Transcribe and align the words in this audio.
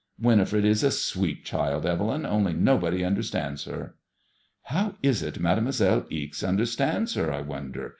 "Winifred 0.19 0.65
is 0.65 0.81
a 0.83 0.89
sweet 0.89 1.45
child, 1.45 1.85
Evelyn, 1.85 2.25
only 2.25 2.53
nobody 2.53 3.05
understands 3.05 3.65
her." 3.65 3.93
How 4.63 4.95
is 5.03 5.21
it 5.21 5.39
Mademoiselle 5.39 6.07
Ixe 6.09 6.41
understands 6.43 7.13
her, 7.13 7.31
I 7.31 7.41
wonder 7.41 7.89